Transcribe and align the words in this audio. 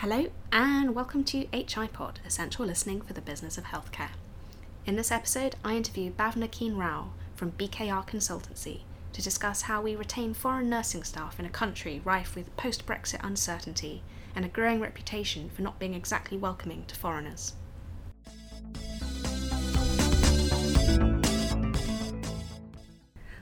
Hello, 0.00 0.28
and 0.50 0.94
welcome 0.94 1.24
to 1.24 1.44
HIPod, 1.48 2.24
Essential 2.24 2.64
Listening 2.64 3.02
for 3.02 3.12
the 3.12 3.20
Business 3.20 3.58
of 3.58 3.64
Healthcare. 3.64 4.12
In 4.86 4.96
this 4.96 5.12
episode, 5.12 5.56
I 5.62 5.76
interview 5.76 6.10
Bhavna 6.10 6.50
Keane-Rao 6.50 7.10
from 7.36 7.52
BKR 7.52 8.08
Consultancy 8.08 8.80
to 9.12 9.20
discuss 9.20 9.60
how 9.60 9.82
we 9.82 9.94
retain 9.94 10.32
foreign 10.32 10.70
nursing 10.70 11.04
staff 11.04 11.38
in 11.38 11.44
a 11.44 11.50
country 11.50 12.00
rife 12.02 12.34
with 12.34 12.56
post 12.56 12.86
Brexit 12.86 13.22
uncertainty 13.22 14.02
and 14.34 14.46
a 14.46 14.48
growing 14.48 14.80
reputation 14.80 15.50
for 15.50 15.60
not 15.60 15.78
being 15.78 15.92
exactly 15.92 16.38
welcoming 16.38 16.86
to 16.86 16.96
foreigners. 16.96 17.52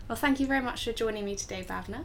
Well, 0.08 0.16
thank 0.16 0.40
you 0.40 0.48
very 0.48 0.64
much 0.64 0.84
for 0.84 0.92
joining 0.92 1.24
me 1.24 1.36
today, 1.36 1.62
Bhavna 1.62 2.02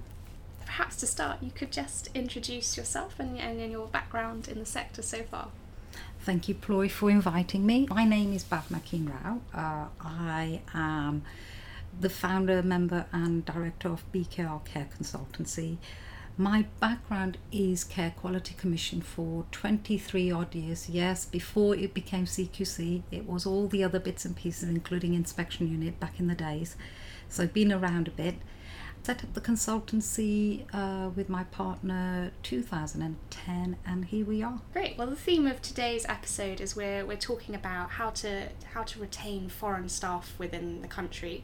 perhaps 0.76 0.96
to 0.96 1.06
start, 1.06 1.38
you 1.40 1.52
could 1.52 1.72
just 1.72 2.10
introduce 2.16 2.76
yourself 2.76 3.20
and, 3.20 3.38
and 3.38 3.72
your 3.72 3.86
background 3.86 4.48
in 4.48 4.58
the 4.58 4.66
sector 4.66 5.04
so 5.04 5.22
far. 5.22 5.50
Thank 6.22 6.50
you, 6.50 6.56
Ploy, 6.56 6.90
for 6.90 7.12
inviting 7.12 7.64
me. 7.64 7.86
My 7.92 8.06
name 8.06 8.34
is 8.34 8.44
Bhavna 8.44 8.84
Keane-Rao. 8.84 9.40
Uh, 9.54 9.86
I 10.02 10.62
am 10.74 11.22
the 12.00 12.10
founder, 12.10 12.64
member, 12.64 13.06
and 13.12 13.46
director 13.46 13.90
of 13.90 14.12
BKR 14.12 14.66
Care 14.66 14.88
Consultancy. 15.00 15.78
My 16.38 16.66
background 16.80 17.38
is 17.52 17.84
Care 17.84 18.16
Quality 18.20 18.56
Commission 18.56 19.00
for 19.00 19.46
23 19.52 20.32
odd 20.32 20.56
years. 20.56 20.90
Yes, 20.90 21.26
before 21.26 21.76
it 21.76 21.94
became 21.94 22.26
CQC, 22.26 23.04
it 23.12 23.28
was 23.28 23.46
all 23.46 23.68
the 23.68 23.84
other 23.84 24.00
bits 24.00 24.26
and 24.26 24.36
pieces, 24.36 24.70
including 24.70 25.14
inspection 25.14 25.70
unit 25.70 26.00
back 26.00 26.20
in 26.20 26.26
the 26.26 26.34
days. 26.34 26.76
So 27.30 27.44
I've 27.44 27.54
been 27.54 27.72
around 27.72 28.08
a 28.08 28.12
bit 28.12 28.38
set 29.04 29.22
up 29.22 29.34
the 29.34 29.42
consultancy 29.42 30.64
uh, 30.74 31.10
with 31.10 31.28
my 31.28 31.44
partner 31.46 32.32
2010 32.42 33.76
and 33.86 34.06
here 34.06 34.26
we 34.26 34.42
are. 34.42 34.62
Great. 34.72 34.98
Well 34.98 35.08
the 35.08 35.16
theme 35.16 35.46
of 35.46 35.62
today's 35.62 36.06
episode 36.08 36.62
is 36.62 36.74
we're, 36.76 37.06
we're 37.06 37.18
talking 37.18 37.54
about 37.54 37.92
how 37.92 38.12
to 38.12 38.48
how 38.74 38.84
to 38.84 39.00
retain 39.00 39.50
foreign 39.50 39.90
staff 39.90 40.34
within 40.38 40.82
the 40.82 40.88
country. 40.88 41.44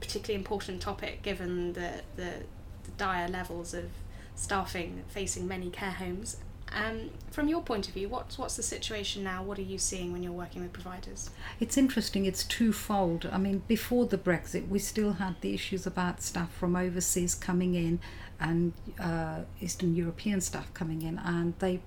Particularly 0.00 0.34
important 0.34 0.82
topic 0.82 1.22
given 1.22 1.74
the, 1.74 2.02
the, 2.16 2.42
the 2.82 2.90
dire 2.96 3.28
levels 3.28 3.72
of 3.72 3.90
staffing 4.34 5.04
facing 5.08 5.46
many 5.46 5.70
care 5.70 5.92
homes 5.92 6.38
um, 6.72 7.10
from 7.30 7.48
your 7.48 7.62
point 7.62 7.88
of 7.88 7.94
view, 7.94 8.08
what's 8.08 8.38
what's 8.38 8.56
the 8.56 8.62
situation 8.62 9.24
now? 9.24 9.42
What 9.42 9.58
are 9.58 9.62
you 9.62 9.78
seeing 9.78 10.12
when 10.12 10.22
you're 10.22 10.32
working 10.32 10.62
with 10.62 10.72
providers? 10.72 11.30
It's 11.58 11.76
interesting. 11.76 12.26
It's 12.26 12.44
twofold. 12.44 13.28
I 13.32 13.38
mean, 13.38 13.62
before 13.66 14.06
the 14.06 14.18
Brexit, 14.18 14.68
we 14.68 14.78
still 14.78 15.14
had 15.14 15.40
the 15.40 15.54
issues 15.54 15.86
about 15.86 16.22
staff 16.22 16.52
from 16.52 16.76
overseas 16.76 17.34
coming 17.34 17.74
in, 17.74 18.00
and 18.38 18.72
uh, 18.98 19.40
Eastern 19.60 19.94
European 19.96 20.40
staff 20.40 20.72
coming 20.74 21.02
in, 21.02 21.18
and 21.18 21.54
they 21.58 21.80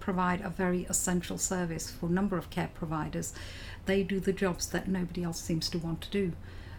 provide 0.00 0.40
a 0.40 0.48
very 0.48 0.84
essential 0.84 1.36
service 1.36 1.90
for 1.90 2.06
a 2.06 2.10
number 2.10 2.38
of 2.38 2.48
care 2.48 2.70
providers. 2.74 3.34
They 3.84 4.02
do 4.02 4.20
the 4.20 4.32
jobs 4.32 4.68
that 4.70 4.88
nobody 4.88 5.22
else 5.22 5.40
seems 5.40 5.68
to 5.70 5.78
want 5.78 6.00
to 6.02 6.10
do. 6.10 6.32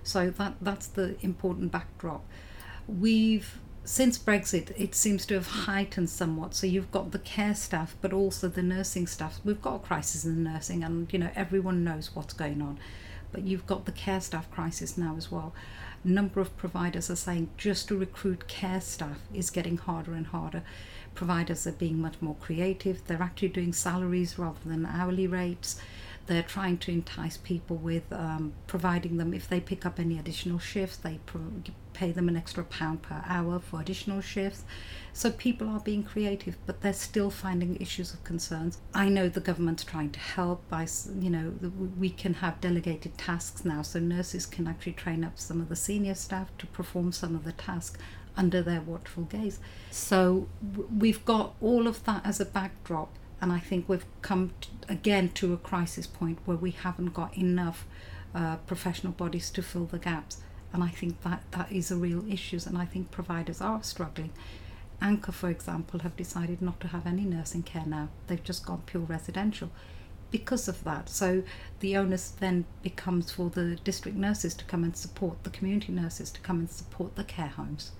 So 0.03 0.31
that 0.31 0.55
that's 0.61 0.87
the 0.87 1.15
important 1.21 1.71
backdrop. 1.71 2.25
We've 2.87 3.59
since 3.83 4.19
Brexit, 4.19 4.71
it 4.79 4.93
seems 4.93 5.25
to 5.25 5.33
have 5.33 5.47
heightened 5.47 6.09
somewhat. 6.09 6.53
So 6.53 6.67
you've 6.67 6.91
got 6.91 7.11
the 7.11 7.19
care 7.19 7.55
staff, 7.55 7.95
but 8.01 8.13
also 8.13 8.47
the 8.47 8.61
nursing 8.61 9.07
staff. 9.07 9.39
We've 9.43 9.61
got 9.61 9.75
a 9.75 9.79
crisis 9.79 10.23
in 10.23 10.43
nursing, 10.43 10.83
and 10.83 11.11
you 11.11 11.19
know 11.19 11.31
everyone 11.35 11.83
knows 11.83 12.15
what's 12.15 12.33
going 12.33 12.61
on. 12.61 12.79
But 13.31 13.43
you've 13.43 13.65
got 13.65 13.85
the 13.85 13.91
care 13.91 14.21
staff 14.21 14.51
crisis 14.51 14.97
now 14.97 15.15
as 15.17 15.31
well. 15.31 15.53
A 16.03 16.07
number 16.07 16.41
of 16.41 16.55
providers 16.57 17.09
are 17.09 17.15
saying 17.15 17.49
just 17.57 17.87
to 17.87 17.97
recruit 17.97 18.47
care 18.47 18.81
staff 18.81 19.19
is 19.33 19.49
getting 19.49 19.77
harder 19.77 20.13
and 20.13 20.27
harder. 20.27 20.63
Providers 21.15 21.65
are 21.65 21.71
being 21.71 21.99
much 21.99 22.15
more 22.21 22.35
creative. 22.35 23.05
They're 23.05 23.21
actually 23.21 23.49
doing 23.49 23.73
salaries 23.73 24.37
rather 24.37 24.59
than 24.65 24.85
hourly 24.85 25.27
rates. 25.27 25.79
They're 26.27 26.43
trying 26.43 26.77
to 26.79 26.91
entice 26.91 27.37
people 27.37 27.77
with 27.77 28.03
um, 28.11 28.53
providing 28.67 29.17
them 29.17 29.33
if 29.33 29.49
they 29.49 29.59
pick 29.59 29.85
up 29.85 29.99
any 29.99 30.17
additional 30.17 30.59
shifts, 30.59 30.97
they 30.97 31.19
pro- 31.25 31.51
pay 31.93 32.11
them 32.11 32.29
an 32.29 32.37
extra 32.37 32.63
pound 32.63 33.01
per 33.01 33.23
hour 33.27 33.59
for 33.59 33.81
additional 33.81 34.21
shifts. 34.21 34.63
So 35.13 35.29
people 35.31 35.67
are 35.67 35.79
being 35.79 36.03
creative, 36.03 36.57
but 36.65 36.81
they're 36.81 36.93
still 36.93 37.29
finding 37.29 37.75
issues 37.77 38.13
of 38.13 38.23
concerns. 38.23 38.79
I 38.93 39.09
know 39.09 39.27
the 39.27 39.41
government's 39.41 39.83
trying 39.83 40.11
to 40.11 40.19
help 40.19 40.67
by, 40.69 40.87
you 41.19 41.29
know, 41.29 41.53
we 41.99 42.09
can 42.09 42.35
have 42.35 42.61
delegated 42.61 43.17
tasks 43.17 43.65
now, 43.65 43.81
so 43.81 43.99
nurses 43.99 44.45
can 44.45 44.67
actually 44.67 44.93
train 44.93 45.23
up 45.23 45.37
some 45.37 45.59
of 45.59 45.69
the 45.69 45.75
senior 45.75 46.15
staff 46.15 46.55
to 46.59 46.67
perform 46.67 47.11
some 47.11 47.35
of 47.35 47.43
the 47.43 47.51
tasks 47.51 47.99
under 48.37 48.61
their 48.61 48.81
watchful 48.81 49.23
gaze. 49.23 49.59
So 49.89 50.47
we've 50.97 51.25
got 51.25 51.55
all 51.61 51.87
of 51.87 52.03
that 52.05 52.25
as 52.25 52.39
a 52.39 52.45
backdrop 52.45 53.17
and 53.41 53.51
I 53.51 53.59
think 53.59 53.89
we've 53.89 54.05
come 54.21 54.51
to, 54.61 54.69
again 54.87 55.29
to 55.29 55.53
a 55.53 55.57
crisis 55.57 56.05
point 56.05 56.39
where 56.45 56.57
we 56.57 56.71
haven't 56.71 57.13
got 57.13 57.35
enough 57.35 57.85
uh, 58.35 58.57
professional 58.67 59.13
bodies 59.13 59.49
to 59.51 59.61
fill 59.61 59.85
the 59.85 59.97
gaps. 59.97 60.37
And 60.73 60.83
I 60.83 60.89
think 60.89 61.21
that 61.23 61.43
that 61.51 61.71
is 61.71 61.91
a 61.91 61.97
real 61.97 62.23
issue, 62.31 62.59
and 62.65 62.77
I 62.77 62.85
think 62.85 63.11
providers 63.11 63.59
are 63.59 63.83
struggling. 63.83 64.31
Anchor, 65.01 65.31
for 65.31 65.49
example, 65.49 65.99
have 66.01 66.15
decided 66.15 66.61
not 66.61 66.79
to 66.81 66.87
have 66.87 67.05
any 67.05 67.23
nursing 67.23 67.63
care 67.63 67.85
now. 67.85 68.09
They've 68.27 68.43
just 68.43 68.65
gone 68.65 68.83
pure 68.85 69.03
residential 69.03 69.71
because 70.29 70.69
of 70.69 70.83
that. 70.85 71.09
So 71.09 71.43
the 71.81 71.97
onus 71.97 72.29
then 72.29 72.65
becomes 72.83 73.31
for 73.31 73.49
the 73.49 73.75
district 73.83 74.17
nurses 74.17 74.53
to 74.53 74.65
come 74.65 74.83
and 74.83 74.95
support 74.95 75.43
the 75.43 75.49
community 75.49 75.91
nurses 75.91 76.31
to 76.31 76.39
come 76.41 76.59
and 76.59 76.69
support 76.69 77.15
the 77.15 77.23
care 77.25 77.47
homes 77.47 77.91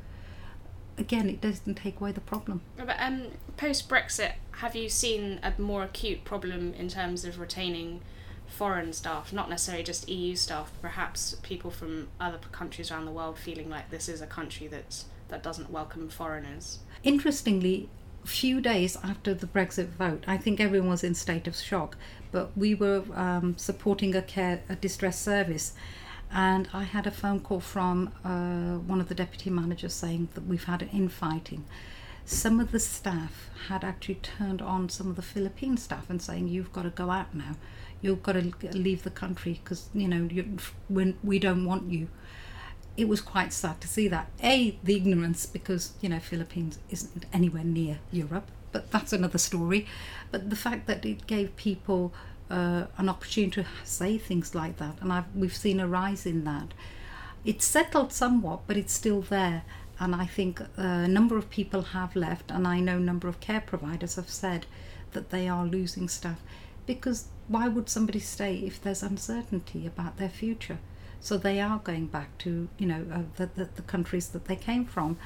again, 1.02 1.30
it 1.30 1.42
doesn't 1.42 1.76
take 1.76 2.00
away 2.00 2.14
the 2.14 2.22
problem. 2.22 2.62
But 2.78 2.96
um, 3.00 3.24
post 3.58 3.90
Brexit, 3.90 4.34
have 4.60 4.76
you 4.76 4.88
seen 4.88 5.40
a 5.44 5.54
more 5.60 5.84
acute 5.84 6.24
problem 6.24 6.74
in 6.76 6.88
terms 6.88 7.26
of 7.26 7.40
retaining 7.40 8.02
foreign 8.48 8.94
staff, 8.94 9.34
not 9.34 9.50
necessarily 9.50 9.84
just 9.84 10.08
EU 10.08 10.36
staff, 10.36 10.72
perhaps 10.82 11.36
people 11.42 11.72
from 11.72 12.08
other 12.20 12.38
countries 12.52 12.92
around 12.92 13.06
the 13.06 13.12
world 13.12 13.38
feeling 13.38 13.70
like 13.70 13.90
this 13.90 14.08
is 14.08 14.22
a 14.22 14.28
country 14.28 14.68
that's 14.68 15.06
that 15.30 15.42
doesn't 15.42 15.72
welcome 15.72 16.10
foreigners? 16.10 16.80
Interestingly, 17.04 17.90
few 18.26 18.62
days 18.62 18.98
after 19.04 19.34
the 19.34 19.48
Brexit 19.48 19.88
vote, 19.88 20.24
I 20.28 20.38
think 20.38 20.60
everyone 20.60 20.90
was 20.90 21.04
in 21.04 21.16
state 21.16 21.48
of 21.48 21.56
shock. 21.56 21.98
But 22.32 22.56
we 22.56 22.76
were 22.76 23.04
um, 23.14 23.58
supporting 23.58 24.16
a 24.16 24.22
care 24.22 24.62
a 24.70 24.76
distress 24.76 25.20
service, 25.20 25.74
and 26.34 26.70
I 26.74 26.84
had 26.84 27.08
a 27.08 27.12
phone 27.12 27.42
call 27.42 27.60
from 27.60 28.12
uh, 28.24 28.78
one 28.78 29.02
of 29.02 29.10
the 29.10 29.16
deputy 29.16 29.50
managers 29.50 29.94
saying 29.94 30.30
that 30.34 30.46
we've 30.46 30.64
had 30.64 30.82
an 30.82 30.90
infighting. 30.90 31.66
Some 32.24 32.60
of 32.60 32.72
the 32.72 32.80
staff 32.80 33.50
had 33.68 33.84
actually 33.84 34.16
turned 34.16 34.62
on 34.62 34.90
some 34.90 35.10
of 35.10 35.16
the 35.16 35.22
Philippine 35.22 35.76
staff 35.78 36.10
and 36.10 36.22
saying, 36.22 36.48
"You've 36.48 36.72
got 36.72 36.84
to 36.84 36.90
go 36.90 37.10
out 37.10 37.34
now. 37.36 37.56
You've 38.02 38.24
got 38.24 38.34
to 38.34 38.54
leave 38.72 39.04
the 39.04 39.10
country 39.10 39.60
because 39.64 39.90
you 39.94 40.08
know 40.08 40.30
when 40.88 41.18
we 41.24 41.40
don't 41.40 41.66
want 41.66 41.92
you." 41.92 42.08
It 42.98 43.08
was 43.08 43.22
quite 43.22 43.54
sad 43.54 43.82
to 43.82 43.88
see 43.88 44.08
that. 44.10 44.30
A, 44.44 44.78
the 44.84 44.96
ignorance 44.96 45.46
because 45.46 45.94
you 46.02 46.10
know 46.10 46.20
Philippines 46.20 46.80
isn't 46.90 47.26
anywhere 47.34 47.64
near 47.64 48.00
Europe, 48.12 48.52
but 48.72 48.92
that's 48.92 49.12
another 49.14 49.38
story. 49.38 49.88
But 50.30 50.50
the 50.50 50.56
fact 50.56 50.88
that 50.88 51.06
it 51.06 51.28
gave 51.28 51.56
people 51.56 52.14
uh, 52.52 52.88
an 52.98 53.10
opportunity 53.10 53.64
to 53.64 53.68
say 53.84 54.18
things 54.18 54.54
like 54.54 54.78
that, 54.78 54.98
and 55.02 55.12
I've, 55.12 55.36
we've 55.36 55.56
seen 55.56 55.80
a 55.80 55.88
rise 55.88 56.26
in 56.26 56.44
that. 56.44 56.74
It's 57.44 57.66
settled 57.66 58.14
somewhat, 58.14 58.62
but 58.68 58.78
it's 58.78 58.94
still 58.94 59.22
there. 59.22 59.64
And 60.00 60.16
I 60.16 60.26
think 60.26 60.62
a 60.78 61.08
number 61.08 61.38
of 61.38 61.50
people 61.50 61.82
have 61.82 62.16
left, 62.16 62.52
and 62.52 62.68
I 62.68 62.80
know 62.80 62.98
a 62.98 63.00
number 63.12 63.28
of 63.28 63.40
care 63.40 63.62
providers 63.62 64.16
have 64.16 64.30
said 64.30 64.66
that 65.12 65.30
they 65.30 65.48
are 65.48 65.66
losing 65.66 66.08
staff 66.10 66.42
because 66.86 67.28
why 67.48 67.68
would 67.68 67.90
somebody 67.90 68.20
stay 68.20 68.56
if 68.56 68.82
there's 68.82 69.04
uncertainty 69.04 69.86
about 69.86 70.18
their 70.18 70.30
future? 70.30 70.80
So 71.20 71.38
they 71.38 71.60
are 71.62 71.80
going 71.80 72.08
back 72.08 72.38
to 72.40 72.68
you 72.78 72.88
know 72.88 73.06
uh, 73.14 73.22
the, 73.38 73.50
the, 73.56 73.70
the 73.76 73.82
countries 73.84 74.30
that 74.30 74.46
they 74.46 74.56
came 74.56 74.86
from. 74.86 75.18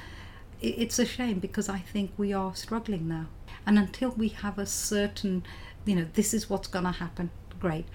It's 0.60 0.98
a 0.98 1.04
shame 1.04 1.38
because 1.38 1.68
I 1.68 1.78
think 1.78 2.12
we 2.16 2.32
are 2.32 2.54
struggling 2.54 3.08
now, 3.08 3.26
and 3.66 3.78
until 3.78 4.10
we 4.10 4.28
have 4.28 4.58
a 4.58 4.66
certain 4.66 5.44
you 5.86 5.94
know, 5.94 6.06
this 6.12 6.34
is 6.34 6.50
what's 6.50 6.68
going 6.68 6.84
to 6.84 6.90
happen. 6.90 7.30
Great. 7.58 7.86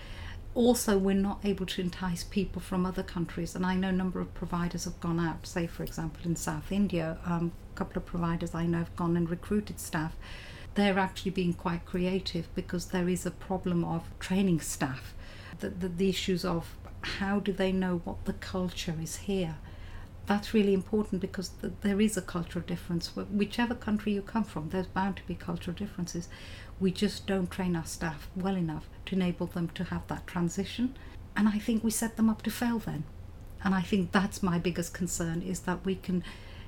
Also, 0.56 0.98
we're 0.98 1.14
not 1.14 1.40
able 1.44 1.66
to 1.66 1.82
entice 1.82 2.24
people 2.24 2.62
from 2.62 2.86
other 2.86 3.04
countries, 3.04 3.56
and 3.56 3.66
I 3.66 3.76
know 3.76 3.90
a 3.90 3.94
number 3.94 4.20
of 4.20 4.34
providers 4.34 4.86
have 4.86 5.00
gone 5.00 5.20
out. 5.20 5.46
Say, 5.46 5.68
for 5.68 5.84
example, 5.84 6.22
in 6.26 6.36
South 6.36 6.72
India, 6.72 7.18
um, 7.26 7.52
a 7.74 7.78
couple 7.78 7.98
of 7.98 8.06
providers 8.06 8.56
I 8.56 8.66
know 8.66 8.80
have 8.80 8.96
gone 8.96 9.16
and 9.16 9.30
recruited 9.30 9.80
staff. 9.80 10.16
They're 10.74 11.00
actually 11.00 11.32
being 11.32 11.54
quite 11.54 11.86
creative 11.86 12.54
because 12.56 12.88
there 12.88 13.08
is 13.08 13.26
a 13.26 13.32
problem 13.32 13.84
of 13.84 14.04
training 14.20 14.62
staff. 14.62 15.14
The, 15.60 15.70
the, 15.70 15.90
the 15.90 16.10
issues 16.10 16.44
of 16.44 16.76
how 17.02 17.40
do 17.40 17.52
they 17.52 17.72
know 17.72 18.02
what 18.04 18.26
the 18.26 18.34
culture 18.34 18.96
is 19.02 19.18
here 19.18 19.58
that's 20.32 20.54
really 20.54 20.74
important 20.74 21.22
because 21.22 21.50
th- 21.62 21.74
there 21.82 22.02
is 22.02 22.18
a 22.18 22.22
cultural 22.22 22.64
difference. 22.66 23.16
Whichever 23.16 23.76
country 23.76 24.14
you 24.14 24.22
come 24.22 24.44
from, 24.44 24.70
there's 24.70 24.88
bound 24.88 25.18
to 25.18 25.24
be 25.24 25.36
cultural 25.36 25.76
differences 25.76 26.30
we 26.82 26.92
just 26.92 27.28
don't 27.28 27.52
train 27.52 27.76
our 27.76 27.86
staff 27.86 28.28
well 28.36 28.56
enough 28.56 28.90
to 29.06 29.16
enable 29.16 29.46
them 29.46 29.70
to 29.70 29.84
have 29.86 30.06
that 30.08 30.26
transition. 30.26 30.96
And 31.38 31.48
I 31.48 31.60
think 31.60 31.84
we 31.84 31.92
set 31.92 32.18
them 32.18 32.30
up 32.30 32.42
to 32.42 32.50
fail 32.50 32.80
then. 32.80 33.04
And 33.64 33.76
I 33.76 33.82
think 33.82 34.12
that's 34.12 34.42
my 34.42 34.58
biggest 34.58 34.92
concern 34.92 35.44
is 35.44 35.62
that 35.62 35.86
we 35.86 35.96
can, 35.96 36.24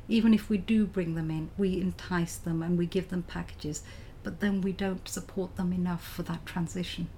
even 0.08 0.34
if 0.34 0.50
we 0.50 0.58
do 0.60 0.86
bring 0.86 1.16
them 1.16 1.32
in, 1.32 1.50
we 1.58 1.82
entice 1.82 2.38
them 2.38 2.62
and 2.62 2.78
we 2.78 2.86
give 2.86 3.10
them 3.10 3.24
packages. 3.24 3.82
but 4.24 4.40
then 4.40 4.62
we 4.62 4.72
don't 4.72 5.10
support 5.10 5.58
them 5.58 5.74
enough 5.74 6.06
for 6.08 6.24
that 6.24 6.46
transition. 6.46 7.10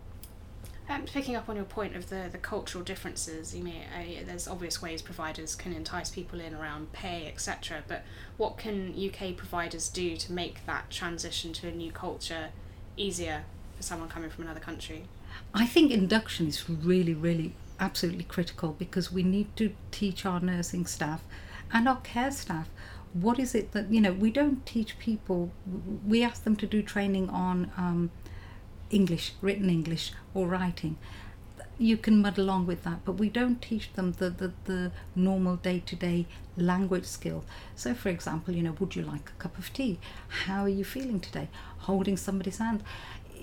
Um, 0.87 1.03
picking 1.03 1.35
up 1.35 1.49
on 1.49 1.55
your 1.55 1.65
point 1.65 1.95
of 1.95 2.09
the, 2.09 2.29
the 2.31 2.37
cultural 2.37 2.83
differences, 2.83 3.55
you 3.55 3.63
mean 3.63 3.81
there's 4.25 4.47
obvious 4.47 4.81
ways 4.83 5.01
providers 5.01 5.55
can 5.55 5.73
entice 5.73 6.11
people 6.11 6.39
in 6.39 6.53
around 6.53 6.93
pay, 6.93 7.27
etc. 7.27 7.83
But 7.87 8.03
what 8.37 8.57
can 8.57 8.93
UK 8.93 9.35
providers 9.35 9.89
do 9.89 10.15
to 10.15 10.31
make 10.31 10.63
that 10.67 10.91
transition 10.91 11.53
to 11.53 11.67
a 11.67 11.71
new 11.71 11.91
culture 11.91 12.49
easier 12.97 13.45
for 13.75 13.83
someone 13.83 14.09
coming 14.09 14.29
from 14.29 14.43
another 14.43 14.59
country? 14.59 15.05
I 15.55 15.65
think 15.65 15.91
induction 15.91 16.47
is 16.47 16.69
really, 16.69 17.15
really 17.15 17.55
absolutely 17.79 18.23
critical 18.23 18.75
because 18.77 19.11
we 19.11 19.23
need 19.23 19.55
to 19.55 19.73
teach 19.91 20.25
our 20.25 20.39
nursing 20.39 20.85
staff 20.85 21.23
and 21.73 21.87
our 21.87 21.99
care 22.01 22.31
staff 22.31 22.69
what 23.13 23.39
is 23.39 23.55
it 23.55 23.71
that 23.71 23.91
you 23.91 23.99
know 23.99 24.13
we 24.13 24.29
don't 24.31 24.65
teach 24.65 24.97
people 24.99 25.51
we 26.05 26.23
ask 26.23 26.43
them 26.43 26.55
to 26.55 26.65
do 26.65 26.81
training 26.81 27.29
on 27.29 27.71
um, 27.77 28.11
English, 28.89 29.33
written 29.41 29.69
English, 29.69 30.11
or 30.33 30.47
writing. 30.47 30.97
You 31.77 31.97
can 31.97 32.21
mud 32.21 32.37
along 32.37 32.67
with 32.67 32.83
that, 32.83 33.03
but 33.03 33.13
we 33.13 33.29
don't 33.29 33.61
teach 33.61 33.91
them 33.93 34.13
the, 34.13 34.29
the, 34.29 34.53
the 34.63 34.91
normal 35.15 35.57
day 35.57 35.83
to 35.85 35.95
day 35.95 36.25
language 36.55 37.05
skill. 37.05 37.43
So, 37.75 37.93
for 37.93 38.09
example, 38.09 38.53
you 38.53 38.63
know, 38.63 38.75
would 38.79 38.95
you 38.95 39.01
like 39.03 39.29
a 39.29 39.41
cup 39.41 39.57
of 39.57 39.73
tea? 39.73 39.99
How 40.45 40.63
are 40.63 40.69
you 40.69 40.85
feeling 40.85 41.19
today? 41.19 41.49
Holding 41.79 42.15
somebody's 42.15 42.59
hand. 42.59 42.81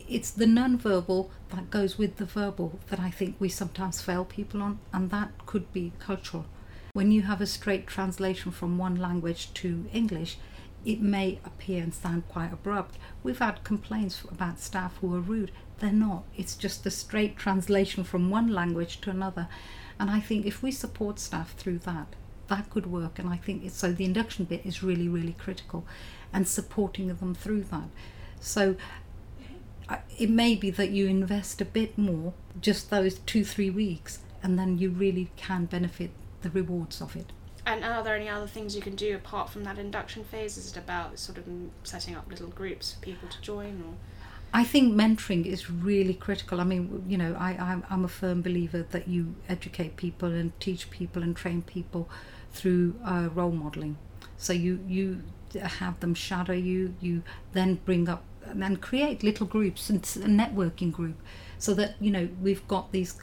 It's 0.09 0.31
the 0.31 0.47
non-verbal 0.47 1.31
that 1.51 1.71
goes 1.71 1.99
with 1.99 2.17
the 2.17 2.25
verbal 2.25 2.81
that 2.89 3.01
I 3.01 3.11
think 3.11 3.37
we 3.39 3.49
sometimes 3.49 4.01
fail 4.01 4.25
people 4.25 4.63
on, 4.63 4.79
and 4.93 5.11
that 5.11 5.47
could 5.47 5.71
be 5.73 5.93
cultural. 5.99 6.47
When 6.95 7.13
you 7.13 7.23
have 7.23 7.41
a 7.41 7.47
straight 7.47 7.87
translation 7.87 8.51
from 8.51 8.79
one 8.79 8.97
language 8.97 9.53
to 9.55 9.87
English, 9.93 10.37
it 10.85 11.01
may 11.01 11.39
appear 11.45 11.83
and 11.83 11.95
sound 11.95 12.29
quite 12.29 12.53
abrupt. 12.53 12.97
We've 13.23 13.39
had 13.39 13.65
complaints 13.65 14.23
about 14.31 14.61
staff 14.61 14.97
who 15.01 15.15
are 15.15 15.21
rude. 15.21 15.53
They're 15.79 15.93
not. 15.93 16.25
It's 16.37 16.57
just 16.57 16.87
a 16.87 16.91
straight 16.91 17.37
translation 17.37 18.05
from 18.05 18.31
one 18.31 18.49
language 18.49 19.01
to 19.03 19.11
another. 19.11 19.49
And 19.99 20.11
I 20.11 20.21
think 20.21 20.47
if 20.47 20.63
we 20.63 20.71
support 20.71 21.19
staff 21.19 21.55
through 21.55 21.79
that, 21.81 22.15
that 22.49 22.71
could 22.71 22.87
work. 22.87 23.19
And 23.19 23.29
I 23.29 23.37
think 23.37 23.65
it's, 23.65 23.77
so 23.77 23.93
the 23.93 24.05
induction 24.05 24.45
bit 24.45 24.65
is 24.65 24.83
really, 24.83 25.09
really 25.09 25.35
critical 25.35 25.85
and 26.33 26.47
supporting 26.49 27.09
them 27.09 27.35
through 27.35 27.65
that. 27.65 27.89
So 28.41 28.77
it 30.19 30.31
may 30.31 30.55
be 30.55 30.71
that 30.71 30.91
you 30.91 31.07
invest 31.07 31.61
a 31.61 31.65
bit 31.65 31.99
more, 31.99 32.33
just 32.61 32.91
those 32.91 33.19
two, 33.21 33.45
three 33.45 33.71
weeks, 33.71 34.21
and 34.43 34.59
then 34.59 34.79
you 34.79 34.91
really 34.91 35.31
can 35.37 35.67
benefit 35.67 36.11
the 36.43 36.51
rewards 36.51 37.01
of 37.01 37.15
it. 37.17 37.33
And 37.65 37.85
are 37.85 38.03
there 38.03 38.17
any 38.17 38.29
other 38.29 38.47
things 38.47 38.75
you 38.75 38.83
can 38.83 38.97
do 38.97 39.15
apart 39.15 39.51
from 39.51 39.65
that 39.65 39.79
induction 39.79 40.25
phase? 40.25 40.57
Is 40.57 40.73
it 40.73 40.77
about 40.77 41.19
sort 41.19 41.39
of 41.39 41.45
setting 41.85 42.17
up 42.17 42.29
little 42.29 42.49
groups 42.49 42.93
for 42.93 43.01
people 43.01 43.29
to 43.29 43.41
join, 43.41 43.83
or? 43.87 43.95
I 44.55 44.65
think 44.65 44.95
mentoring 44.95 45.47
is 45.47 45.71
really 45.71 46.13
critical. 46.13 46.61
I 46.61 46.65
mean, 46.65 47.05
you 47.09 47.17
know, 47.17 47.35
I, 47.39 47.83
I'm, 47.89 48.05
a 48.05 48.09
firm 48.09 48.43
believer 48.43 48.85
that 48.91 49.09
you 49.09 49.35
educate 49.49 49.97
people 49.97 50.29
and 50.29 50.59
teach 50.61 50.91
people 50.91 51.23
and 51.23 51.35
train 51.35 51.63
people 51.63 52.09
through 52.53 52.95
uh, 53.05 53.31
role 53.33 53.53
modelling. 53.53 53.97
So 54.37 54.53
you 54.53 54.81
you 54.87 55.23
have 55.55 56.01
them 56.01 56.15
shadow 56.15 56.53
you. 56.53 56.95
You 57.01 57.23
then 57.53 57.77
bring 57.85 58.09
up 58.09 58.25
and 58.45 58.61
then 58.61 58.77
create 58.77 59.23
little 59.23 59.47
groups 59.47 59.89
and 59.89 59.99
a 59.99 60.27
networking 60.27 60.93
group, 60.93 61.17
so 61.59 61.73
that 61.75 61.95
you 62.01 62.11
know 62.11 62.29
we've 62.43 62.67
got 62.69 62.93
these 62.93 63.17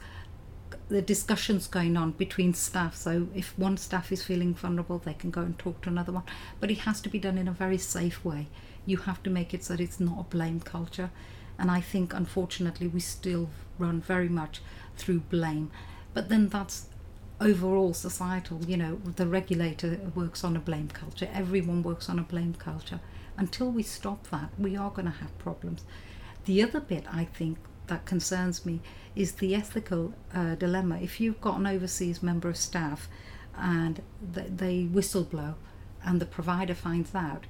the 0.90 1.00
discussions 1.00 1.68
going 1.68 1.96
on 1.96 2.10
between 2.10 2.52
staff. 2.52 2.96
So 2.96 3.28
if 3.32 3.56
one 3.56 3.76
staff 3.76 4.10
is 4.10 4.24
feeling 4.24 4.54
vulnerable, 4.54 4.98
they 4.98 5.14
can 5.14 5.30
go 5.30 5.40
and 5.40 5.56
talk 5.56 5.80
to 5.82 5.88
another 5.88 6.12
one. 6.12 6.24
But 6.58 6.70
it 6.70 6.78
has 6.78 7.00
to 7.02 7.08
be 7.08 7.20
done 7.20 7.38
in 7.38 7.46
a 7.46 7.52
very 7.52 7.78
safe 7.78 8.24
way. 8.24 8.48
You 8.84 8.96
have 8.98 9.22
to 9.22 9.30
make 9.30 9.54
it 9.54 9.62
so 9.62 9.76
that 9.76 9.82
it's 9.82 10.00
not 10.00 10.18
a 10.18 10.24
blame 10.24 10.60
culture. 10.60 11.10
And 11.58 11.70
I 11.70 11.80
think, 11.80 12.12
unfortunately, 12.12 12.88
we 12.88 12.98
still 13.00 13.50
run 13.78 14.00
very 14.00 14.28
much 14.28 14.60
through 14.96 15.20
blame. 15.20 15.70
But 16.12 16.28
then 16.28 16.48
that's 16.48 16.86
overall 17.40 17.94
societal. 17.94 18.64
You 18.64 18.76
know, 18.76 19.00
the 19.16 19.28
regulator 19.28 20.00
works 20.16 20.42
on 20.42 20.56
a 20.56 20.60
blame 20.60 20.88
culture. 20.88 21.28
Everyone 21.32 21.84
works 21.84 22.08
on 22.08 22.18
a 22.18 22.22
blame 22.22 22.54
culture. 22.54 22.98
Until 23.36 23.70
we 23.70 23.84
stop 23.84 24.28
that, 24.30 24.50
we 24.58 24.76
are 24.76 24.90
going 24.90 25.06
to 25.06 25.12
have 25.12 25.38
problems. 25.38 25.84
The 26.46 26.62
other 26.64 26.80
bit 26.80 27.04
I 27.12 27.26
think 27.26 27.58
that 27.90 28.06
concerns 28.06 28.64
me 28.64 28.80
is 29.14 29.32
the 29.32 29.54
ethical 29.54 30.14
uh, 30.34 30.54
dilemma. 30.54 30.98
If 31.00 31.20
you've 31.20 31.40
got 31.40 31.58
an 31.58 31.66
overseas 31.66 32.22
member 32.22 32.48
of 32.48 32.56
staff 32.56 33.08
and 33.56 34.00
th- 34.34 34.46
they 34.56 34.84
whistleblow 34.84 35.54
and 36.02 36.20
the 36.20 36.26
provider 36.26 36.74
finds 36.74 37.14
out, 37.14 37.44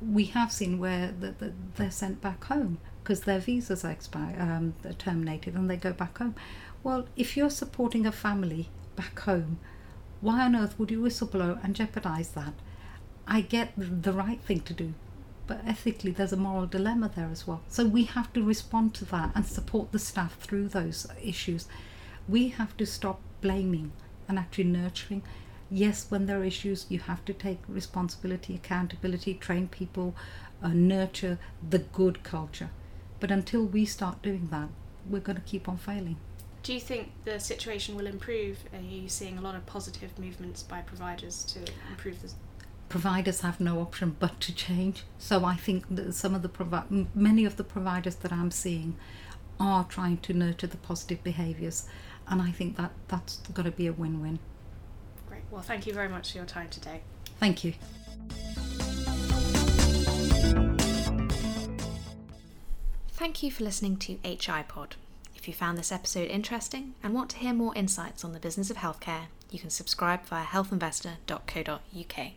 we 0.00 0.24
have 0.24 0.50
seen 0.50 0.78
where 0.78 1.12
the, 1.12 1.32
the, 1.32 1.52
they're 1.76 1.90
sent 1.90 2.20
back 2.20 2.44
home 2.44 2.78
because 3.02 3.22
their 3.22 3.38
visas 3.40 3.84
are 3.84 3.90
expired, 3.90 4.40
um, 4.40 4.74
terminated 4.98 5.54
and 5.54 5.68
they 5.68 5.76
go 5.76 5.92
back 5.92 6.18
home. 6.18 6.34
Well, 6.82 7.06
if 7.16 7.36
you're 7.36 7.50
supporting 7.50 8.06
a 8.06 8.12
family 8.12 8.68
back 8.96 9.18
home, 9.20 9.58
why 10.20 10.44
on 10.44 10.56
earth 10.56 10.78
would 10.78 10.90
you 10.90 11.00
whistleblow 11.00 11.62
and 11.62 11.74
jeopardize 11.76 12.30
that? 12.30 12.54
I 13.26 13.40
get 13.40 13.72
the 13.76 14.12
right 14.12 14.40
thing 14.40 14.60
to 14.60 14.72
do, 14.72 14.94
but 15.46 15.60
ethically 15.66 16.10
there's 16.12 16.32
a 16.32 16.36
moral 16.36 16.66
dilemma 16.66 17.10
there 17.14 17.28
as 17.30 17.46
well. 17.46 17.62
So 17.68 17.84
we 17.84 18.04
have 18.04 18.32
to 18.32 18.42
respond 18.42 18.94
to 18.94 19.04
that 19.06 19.32
and 19.34 19.46
support 19.46 19.92
the 19.92 19.98
staff 19.98 20.38
through 20.38 20.68
those 20.68 21.06
issues. 21.22 21.66
We 22.28 22.48
have 22.48 22.76
to 22.76 22.86
stop 22.86 23.20
blaming 23.40 23.92
and 24.28 24.38
actually 24.38 24.64
nurturing. 24.64 25.22
Yes, 25.70 26.06
when 26.10 26.26
there 26.26 26.40
are 26.40 26.44
issues, 26.44 26.86
you 26.88 27.00
have 27.00 27.24
to 27.24 27.32
take 27.32 27.58
responsibility, 27.66 28.54
accountability, 28.54 29.34
train 29.34 29.68
people, 29.68 30.14
uh, 30.62 30.68
nurture 30.68 31.38
the 31.68 31.78
good 31.78 32.22
culture. 32.22 32.70
But 33.20 33.30
until 33.30 33.64
we 33.64 33.84
start 33.84 34.22
doing 34.22 34.48
that, 34.50 34.68
we're 35.08 35.20
going 35.20 35.36
to 35.36 35.42
keep 35.42 35.68
on 35.68 35.78
failing. 35.78 36.16
Do 36.62 36.72
you 36.72 36.80
think 36.80 37.10
the 37.24 37.40
situation 37.40 37.96
will 37.96 38.06
improve? 38.06 38.58
Are 38.72 38.80
you 38.80 39.08
seeing 39.08 39.36
a 39.36 39.40
lot 39.40 39.56
of 39.56 39.66
positive 39.66 40.16
movements 40.18 40.62
by 40.62 40.80
providers 40.82 41.44
to 41.46 41.58
improve 41.90 42.22
the 42.22 42.32
providers 42.92 43.40
have 43.40 43.58
no 43.58 43.80
option 43.80 44.14
but 44.20 44.38
to 44.38 44.54
change. 44.54 45.04
So 45.16 45.46
I 45.46 45.56
think 45.56 45.86
that 45.96 46.12
some 46.14 46.34
of 46.34 46.42
the 46.42 46.48
provi- 46.50 47.06
many 47.14 47.46
of 47.46 47.56
the 47.56 47.64
providers 47.64 48.16
that 48.16 48.30
I'm 48.30 48.50
seeing 48.50 48.98
are 49.58 49.84
trying 49.84 50.18
to 50.18 50.34
nurture 50.34 50.66
the 50.66 50.76
positive 50.76 51.24
behaviours, 51.24 51.88
and 52.28 52.42
I 52.42 52.50
think 52.50 52.76
that 52.76 52.92
that's 53.08 53.38
going 53.54 53.64
to 53.64 53.70
be 53.70 53.86
a 53.86 53.94
win-win. 53.94 54.40
Great. 55.26 55.40
Well, 55.50 55.62
thank 55.62 55.86
you 55.86 55.94
very 55.94 56.10
much 56.10 56.32
for 56.32 56.36
your 56.36 56.44
time 56.44 56.68
today. 56.68 57.00
Thank 57.40 57.64
you. 57.64 57.72
Thank 63.08 63.42
you 63.42 63.50
for 63.50 63.64
listening 63.64 63.96
to 63.96 64.18
HI 64.22 64.64
Pod. 64.68 64.96
If 65.34 65.48
you 65.48 65.54
found 65.54 65.78
this 65.78 65.92
episode 65.92 66.28
interesting 66.28 66.92
and 67.02 67.14
want 67.14 67.30
to 67.30 67.38
hear 67.38 67.54
more 67.54 67.74
insights 67.74 68.22
on 68.22 68.34
the 68.34 68.38
business 68.38 68.68
of 68.70 68.76
healthcare, 68.76 69.28
you 69.50 69.58
can 69.58 69.70
subscribe 69.70 70.26
via 70.26 70.44
healthinvestor.co.uk. 70.44 72.32